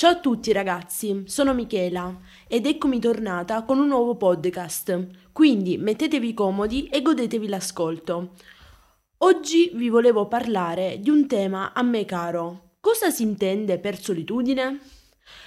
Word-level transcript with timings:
Ciao 0.00 0.12
a 0.12 0.18
tutti 0.18 0.50
ragazzi, 0.52 1.24
sono 1.26 1.52
Michela 1.52 2.20
ed 2.48 2.64
eccomi 2.64 2.98
tornata 2.98 3.64
con 3.64 3.78
un 3.78 3.88
nuovo 3.88 4.16
podcast, 4.16 5.08
quindi 5.30 5.76
mettetevi 5.76 6.32
comodi 6.32 6.86
e 6.86 7.02
godetevi 7.02 7.46
l'ascolto. 7.46 8.30
Oggi 9.18 9.70
vi 9.74 9.90
volevo 9.90 10.26
parlare 10.26 11.00
di 11.00 11.10
un 11.10 11.26
tema 11.26 11.74
a 11.74 11.82
me 11.82 12.06
caro. 12.06 12.76
Cosa 12.80 13.10
si 13.10 13.24
intende 13.24 13.78
per 13.78 14.00
solitudine? 14.00 14.80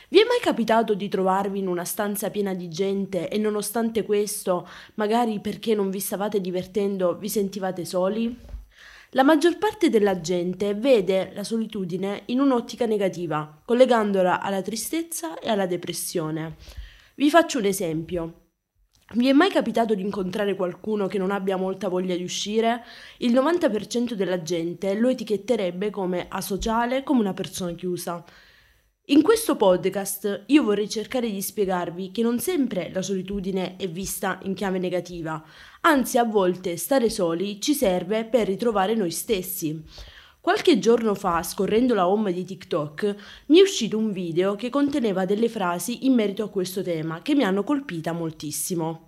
Vi 0.10 0.20
è 0.20 0.24
mai 0.26 0.40
capitato 0.40 0.94
di 0.94 1.10
trovarvi 1.10 1.58
in 1.58 1.68
una 1.68 1.84
stanza 1.84 2.30
piena 2.30 2.54
di 2.54 2.70
gente 2.70 3.30
e 3.30 3.40
nonostante 3.40 4.06
questo, 4.06 4.68
magari 4.94 5.40
perché 5.40 5.74
non 5.74 5.90
vi 5.90 6.00
stavate 6.00 6.40
divertendo, 6.40 7.18
vi 7.18 7.28
sentivate 7.28 7.86
soli? 7.86 8.53
La 9.16 9.22
maggior 9.22 9.60
parte 9.60 9.92
della 9.92 10.22
gente 10.22 10.74
vede 10.74 11.34
la 11.36 11.44
solitudine 11.44 12.24
in 12.28 12.40
un'ottica 12.40 12.88
negativa, 12.88 13.62
collegandola 13.64 14.42
alla 14.42 14.64
tristezza 14.64 15.38
e 15.38 15.52
alla 15.52 15.68
depressione. 15.68 16.56
Vi 17.14 17.30
faccio 17.30 17.60
un 17.60 17.66
esempio. 17.66 18.48
Vi 19.14 19.28
è 19.28 19.32
mai 19.32 19.52
capitato 19.52 19.94
di 19.94 20.02
incontrare 20.02 20.56
qualcuno 20.56 21.06
che 21.06 21.20
non 21.20 21.30
abbia 21.30 21.58
molta 21.58 21.90
voglia 21.90 22.16
di 22.16 22.24
uscire? 22.24 22.84
Il 23.20 23.34
90% 23.34 24.14
della 24.14 24.42
gente 24.42 24.96
lo 24.96 25.10
etichetterebbe 25.10 25.92
come 25.92 26.26
asociale, 26.28 27.04
come 27.04 27.20
una 27.20 27.34
persona 27.34 27.74
chiusa. 27.74 28.24
In 29.08 29.22
questo 29.22 29.58
podcast 29.58 30.44
io 30.46 30.64
vorrei 30.64 30.88
cercare 30.88 31.30
di 31.30 31.42
spiegarvi 31.42 32.12
che 32.12 32.22
non 32.22 32.40
sempre 32.40 32.90
la 32.94 33.02
solitudine 33.02 33.76
è 33.76 33.90
vista 33.90 34.40
in 34.44 34.54
chiave 34.54 34.80
negativa, 34.80 35.44
anzi 35.82 36.18
a 36.18 36.24
volte 36.24 36.78
stare 36.78 37.10
soli 37.10 37.60
ci 37.60 37.74
serve 37.74 38.24
per 38.24 38.48
ritrovare 38.48 38.96
noi 38.96 39.12
stessi. 39.12 39.84
Qualche 40.40 40.80
giorno 40.80 41.16
fa, 41.16 41.44
scorrendo 41.44 41.94
la 41.94 42.08
home 42.08 42.32
di 42.32 42.46
TikTok, 42.46 43.16
mi 43.48 43.60
è 43.60 43.62
uscito 43.62 43.98
un 43.98 44.14
video 44.14 44.56
che 44.56 44.70
conteneva 44.70 45.26
delle 45.26 45.50
frasi 45.50 46.06
in 46.06 46.14
merito 46.14 46.46
a 46.46 46.50
questo 46.50 46.82
tema 46.82 47.22
che 47.22 47.36
mi 47.36 47.44
hanno 47.44 47.66
colpita 47.66 48.14
moltissimo. 48.14 49.08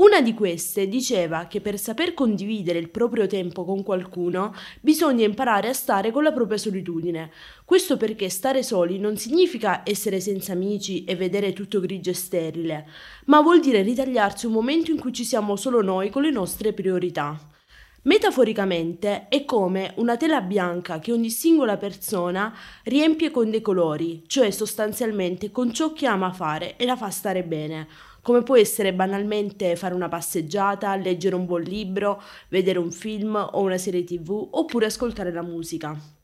Una 0.00 0.22
di 0.22 0.32
queste 0.32 0.88
diceva 0.88 1.46
che 1.46 1.60
per 1.60 1.78
saper 1.78 2.14
condividere 2.14 2.78
il 2.78 2.88
proprio 2.88 3.26
tempo 3.26 3.66
con 3.66 3.82
qualcuno 3.82 4.54
bisogna 4.80 5.26
imparare 5.26 5.68
a 5.68 5.74
stare 5.74 6.10
con 6.10 6.22
la 6.22 6.32
propria 6.32 6.56
solitudine. 6.56 7.30
Questo 7.66 7.98
perché 7.98 8.30
stare 8.30 8.62
soli 8.62 8.98
non 8.98 9.18
significa 9.18 9.82
essere 9.84 10.18
senza 10.20 10.52
amici 10.52 11.04
e 11.04 11.16
vedere 11.16 11.52
tutto 11.52 11.80
grigio 11.80 12.08
e 12.08 12.14
sterile, 12.14 12.88
ma 13.26 13.42
vuol 13.42 13.60
dire 13.60 13.82
ritagliarsi 13.82 14.46
un 14.46 14.52
momento 14.52 14.90
in 14.90 14.98
cui 14.98 15.12
ci 15.12 15.24
siamo 15.24 15.54
solo 15.56 15.82
noi 15.82 16.08
con 16.08 16.22
le 16.22 16.30
nostre 16.30 16.72
priorità. 16.72 17.59
Metaforicamente 18.02 19.28
è 19.28 19.44
come 19.44 19.92
una 19.96 20.16
tela 20.16 20.40
bianca 20.40 20.98
che 21.00 21.12
ogni 21.12 21.28
singola 21.28 21.76
persona 21.76 22.50
riempie 22.84 23.30
con 23.30 23.50
dei 23.50 23.60
colori, 23.60 24.24
cioè 24.26 24.50
sostanzialmente 24.50 25.50
con 25.50 25.70
ciò 25.70 25.92
che 25.92 26.06
ama 26.06 26.32
fare 26.32 26.76
e 26.76 26.86
la 26.86 26.96
fa 26.96 27.10
stare 27.10 27.44
bene 27.44 27.86
come 28.22 28.42
può 28.42 28.56
essere 28.56 28.92
banalmente 28.92 29.76
fare 29.76 29.94
una 29.94 30.08
passeggiata, 30.08 30.94
leggere 30.96 31.34
un 31.34 31.46
buon 31.46 31.62
libro, 31.62 32.22
vedere 32.48 32.78
un 32.78 32.90
film 32.90 33.34
o 33.34 33.60
una 33.60 33.78
serie 33.78 34.04
tv 34.04 34.48
oppure 34.50 34.86
ascoltare 34.86 35.32
la 35.32 35.42
musica. 35.42 36.19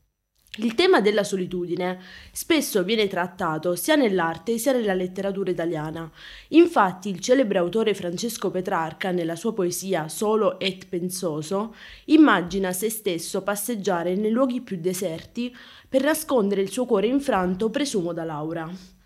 Il 0.59 0.73
tema 0.73 1.01
della 1.01 1.23
solitudine 1.23 1.99
spesso 2.31 2.83
viene 2.83 3.07
trattato 3.07 3.75
sia 3.75 3.95
nell'arte 3.95 4.57
sia 4.57 4.71
nella 4.71 4.95
letteratura 4.95 5.51
italiana. 5.51 6.09
Infatti 6.49 7.09
il 7.09 7.19
celebre 7.19 7.59
autore 7.59 7.93
Francesco 7.93 8.49
Petrarca, 8.49 9.11
nella 9.11 9.35
sua 9.35 9.53
poesia 9.53 10.07
Solo 10.07 10.59
et 10.59 10.87
pensoso, 10.87 11.75
immagina 12.05 12.71
se 12.73 12.89
stesso 12.89 13.43
passeggiare 13.43 14.15
nei 14.15 14.31
luoghi 14.31 14.61
più 14.61 14.77
deserti 14.79 15.55
per 15.87 16.03
nascondere 16.03 16.61
il 16.61 16.71
suo 16.71 16.85
cuore 16.85 17.05
infranto 17.05 17.69
presumo 17.69 18.11
da 18.11 18.23
Laura. 18.23 18.96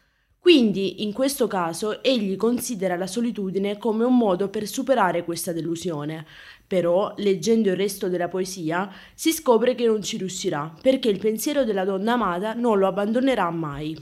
Quindi, 0.41 1.03
in 1.03 1.13
questo 1.13 1.46
caso, 1.46 2.02
egli 2.02 2.35
considera 2.35 2.96
la 2.96 3.06
solitudine 3.06 3.78
come 3.78 4.03
un 4.06 4.18
modo 4.18 4.50
per 4.50 4.66
superare 4.66 5.24
questa 5.24 5.53
delusione. 5.53 6.25
Però, 6.66 7.13
leggendo 7.18 7.69
il 7.69 7.75
resto 7.75 8.09
della 8.09 8.28
poesia, 8.28 8.91
si 9.13 9.34
scopre 9.34 9.75
che 9.75 9.85
non 9.85 10.01
ci 10.01 10.18
riuscirà, 10.18 10.74
perché 10.81 11.09
il 11.09 11.19
pensiero 11.19 11.63
della 11.63 11.85
donna 11.85 12.13
amata 12.13 12.56
non 12.56 12.80
lo 12.80 12.88
abbandonerà 12.88 13.51
mai. 13.51 13.96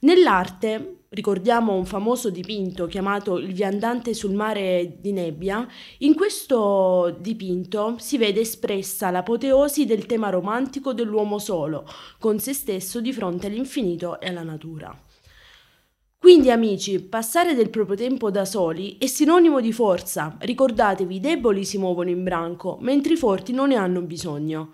Nell'arte, 0.00 1.02
ricordiamo 1.10 1.74
un 1.74 1.86
famoso 1.86 2.28
dipinto 2.30 2.86
chiamato 2.86 3.38
Il 3.38 3.52
viandante 3.52 4.14
sul 4.14 4.32
mare 4.32 4.96
di 5.00 5.12
nebbia, 5.12 5.64
in 5.98 6.16
questo 6.16 7.16
dipinto 7.20 7.94
si 7.98 8.18
vede 8.18 8.40
espressa 8.40 9.12
l'apoteosi 9.12 9.86
del 9.86 10.06
tema 10.06 10.28
romantico 10.30 10.92
dell'uomo 10.92 11.38
solo, 11.38 11.86
con 12.18 12.40
se 12.40 12.52
stesso 12.52 13.00
di 13.00 13.12
fronte 13.12 13.46
all'infinito 13.46 14.18
e 14.18 14.26
alla 14.26 14.42
natura. 14.42 15.02
Quindi 16.28 16.50
amici, 16.50 17.00
passare 17.00 17.54
del 17.54 17.70
proprio 17.70 17.96
tempo 17.96 18.30
da 18.30 18.44
soli 18.44 18.98
è 18.98 19.06
sinonimo 19.06 19.62
di 19.62 19.72
forza. 19.72 20.36
Ricordatevi, 20.38 21.14
i 21.14 21.20
deboli 21.20 21.64
si 21.64 21.78
muovono 21.78 22.10
in 22.10 22.22
branco, 22.22 22.76
mentre 22.82 23.14
i 23.14 23.16
forti 23.16 23.54
non 23.54 23.68
ne 23.68 23.76
hanno 23.76 24.02
bisogno. 24.02 24.72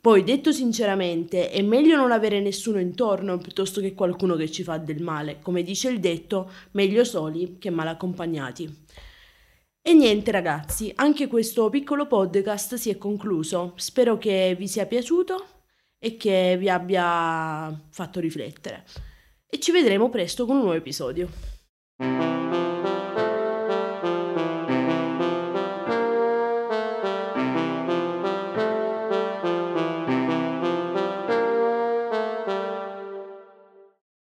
Poi, 0.00 0.22
detto 0.22 0.52
sinceramente, 0.52 1.50
è 1.50 1.60
meglio 1.60 1.96
non 1.96 2.12
avere 2.12 2.40
nessuno 2.40 2.78
intorno 2.78 3.36
piuttosto 3.38 3.80
che 3.80 3.94
qualcuno 3.94 4.36
che 4.36 4.48
ci 4.48 4.62
fa 4.62 4.78
del 4.78 5.02
male. 5.02 5.40
Come 5.42 5.64
dice 5.64 5.88
il 5.88 5.98
detto, 5.98 6.48
meglio 6.70 7.02
soli 7.02 7.56
che 7.58 7.70
mal 7.70 7.88
accompagnati. 7.88 8.72
E 9.82 9.94
niente 9.94 10.30
ragazzi, 10.30 10.92
anche 10.94 11.26
questo 11.26 11.68
piccolo 11.68 12.06
podcast 12.06 12.76
si 12.76 12.90
è 12.90 12.96
concluso. 12.96 13.72
Spero 13.74 14.18
che 14.18 14.54
vi 14.56 14.68
sia 14.68 14.86
piaciuto 14.86 15.46
e 15.98 16.16
che 16.16 16.56
vi 16.56 16.68
abbia 16.68 17.76
fatto 17.90 18.20
riflettere 18.20 18.84
e 19.54 19.60
ci 19.60 19.70
vedremo 19.70 20.08
presto 20.08 20.46
con 20.46 20.56
un 20.56 20.62
nuovo 20.62 20.78
episodio. 20.78 21.28